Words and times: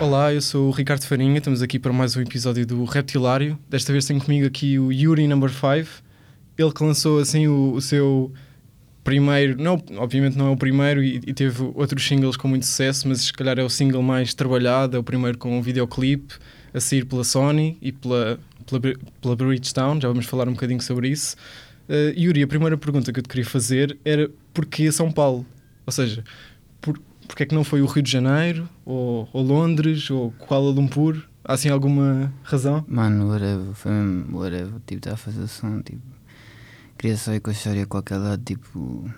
Olá, 0.00 0.32
eu 0.32 0.40
sou 0.40 0.68
o 0.68 0.70
Ricardo 0.70 1.02
Farinha, 1.02 1.38
estamos 1.38 1.60
aqui 1.60 1.76
para 1.76 1.92
mais 1.92 2.16
um 2.16 2.20
episódio 2.20 2.64
do 2.64 2.84
Reptilário. 2.84 3.58
Desta 3.68 3.90
vez 3.90 4.04
tenho 4.06 4.20
comigo 4.20 4.46
aqui 4.46 4.78
o 4.78 4.92
Yuri 4.92 5.26
Number 5.26 5.50
5. 5.50 6.04
Ele 6.56 6.72
que 6.72 6.84
lançou 6.84 7.18
assim 7.18 7.48
o, 7.48 7.72
o 7.72 7.80
seu 7.80 8.32
primeiro, 9.02 9.60
não, 9.60 9.82
obviamente 9.96 10.38
não 10.38 10.46
é 10.46 10.50
o 10.50 10.56
primeiro 10.56 11.02
e, 11.02 11.16
e 11.26 11.34
teve 11.34 11.64
outros 11.74 12.06
singles 12.06 12.36
com 12.36 12.46
muito 12.46 12.64
sucesso, 12.64 13.08
mas 13.08 13.22
se 13.22 13.32
calhar 13.32 13.58
é 13.58 13.64
o 13.64 13.68
single 13.68 14.00
mais 14.00 14.32
trabalhado, 14.34 14.96
é 14.96 15.00
o 15.00 15.02
primeiro 15.02 15.36
com 15.36 15.58
um 15.58 15.60
videoclipe 15.60 16.34
a 16.72 16.78
sair 16.78 17.04
pela 17.04 17.24
Sony 17.24 17.76
e 17.82 17.90
pela, 17.90 18.38
pela, 18.66 18.80
pela 19.20 19.34
Bridgestone, 19.34 20.00
já 20.00 20.06
vamos 20.06 20.26
falar 20.26 20.48
um 20.48 20.52
bocadinho 20.52 20.80
sobre 20.80 21.08
isso. 21.08 21.34
Uh, 21.88 22.16
Yuri, 22.16 22.44
a 22.44 22.46
primeira 22.46 22.78
pergunta 22.78 23.12
que 23.12 23.18
eu 23.18 23.22
te 23.22 23.28
queria 23.28 23.44
fazer 23.44 23.98
era 24.04 24.30
porquê 24.54 24.92
São 24.92 25.10
Paulo? 25.10 25.44
Ou 25.84 25.92
seja, 25.92 26.22
por, 26.80 27.00
porque 27.28 27.44
é 27.44 27.46
que 27.46 27.54
não 27.54 27.62
foi 27.62 27.80
o 27.80 27.86
Rio 27.86 28.02
de 28.02 28.10
Janeiro, 28.10 28.68
ou, 28.84 29.28
ou 29.32 29.42
Londres, 29.42 30.10
ou 30.10 30.32
Kuala 30.32 30.70
Lumpur? 30.70 31.22
Há 31.44 31.52
assim 31.52 31.68
alguma 31.68 32.32
razão? 32.42 32.84
Mano, 32.88 33.28
whatever, 33.28 33.72
foi 33.74 33.92
mesmo 33.92 34.38
whatever. 34.38 34.80
Tipo, 34.86 34.98
estava 34.98 35.14
a 35.14 35.18
fazer 35.18 35.42
o 35.42 35.48
som, 35.48 35.80
tipo. 35.82 36.02
Queria 36.98 37.16
só 37.16 37.32
ir 37.32 37.40
com 37.40 37.50
a 37.50 37.52
história 37.52 37.84
a 37.84 37.86
qualquer 37.86 38.16
lado, 38.16 38.42
tipo. 38.42 39.08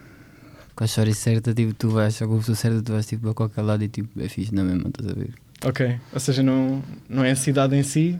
Com 0.77 0.85
a 0.85 0.87
história 0.87 1.15
certa, 1.15 1.55
tipo, 1.55 1.73
tu 1.73 1.89
vais, 1.89 2.19
com 2.19 2.35
a 2.35 2.39
pessoa 2.39 2.57
certa, 2.57 2.83
tu 2.83 2.93
vais 2.93 3.07
tipo 3.07 3.29
a 3.31 3.35
qualquer 3.35 3.63
lado 3.63 3.83
e 3.83 3.89
tipo, 3.89 4.21
é 4.21 4.29
fixe 4.29 4.55
na 4.55 4.63
mesma, 4.63 4.89
estás 4.89 5.09
a 5.09 5.15
ver? 5.15 5.35
Ok, 5.65 5.99
ou 6.13 6.21
seja, 6.21 6.43
não, 6.43 6.83
não 7.09 7.23
é 7.23 7.33
a 7.33 7.37
cidade 7.37 7.77
em 7.77 7.83
si, 7.83 8.19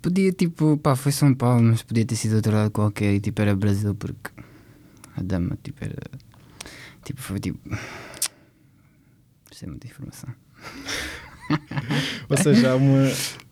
Podia, 0.00 0.32
tipo, 0.32 0.78
pá, 0.78 0.94
foi 0.94 1.10
São 1.10 1.34
Paulo, 1.34 1.62
mas 1.62 1.82
podia 1.82 2.04
ter 2.04 2.14
sido 2.14 2.36
outro 2.36 2.52
lado 2.52 2.70
qualquer 2.70 3.14
e 3.14 3.20
tipo, 3.20 3.42
era 3.42 3.54
Brasil 3.56 3.94
porque 3.96 4.30
a 5.16 5.22
dama, 5.22 5.58
tipo, 5.62 5.84
era. 5.84 6.00
Tipo, 7.04 7.20
foi 7.20 7.40
tipo. 7.40 7.58
Isto 9.50 9.64
é 9.64 9.68
muita 9.68 9.86
informação. 9.86 10.30
ou 12.28 12.36
seja, 12.36 12.72
há 12.72 12.76
uma, 12.76 13.10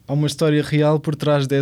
há 0.08 0.12
uma 0.12 0.26
história 0.26 0.62
real 0.62 1.00
por 1.00 1.14
trás 1.16 1.46
de- 1.46 1.54